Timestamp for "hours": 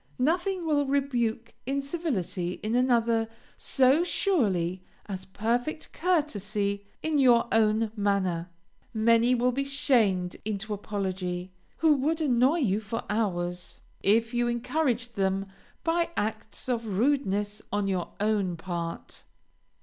13.11-13.79